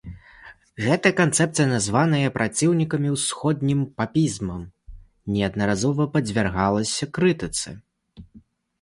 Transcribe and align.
Гэта 0.85 1.11
канцэпцыя, 1.19 1.67
названая 1.73 2.21
яе 2.29 2.31
праціўнікамі 2.39 3.09
ўсходнім 3.17 3.79
папізмам, 4.01 4.61
неаднаразова 5.37 6.03
падвяргалася 6.19 7.03
крытыцы. 7.17 7.69